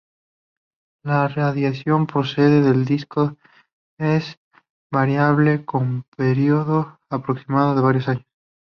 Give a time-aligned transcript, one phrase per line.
[1.05, 3.37] La radiación procedente del disco
[3.99, 4.39] es
[4.91, 8.25] variable con un período aproximado de varios años.